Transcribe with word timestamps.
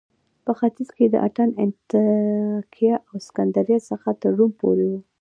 په 0.45 0.51
ختیځ 0.59 0.89
کې 0.95 1.05
له 1.13 1.19
اتن، 1.27 1.49
انطاکیه 1.63 2.95
او 3.07 3.15
سکندریې 3.27 3.77
څخه 3.89 4.09
تر 4.21 4.31
روم 4.37 4.51
پورې 4.59 4.85
و 4.89 4.93